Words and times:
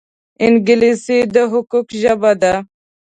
انګلیسي 0.45 1.17
د 1.33 1.35
حقوقو 1.51 1.97
ژبه 2.01 2.31
ده 2.41 2.53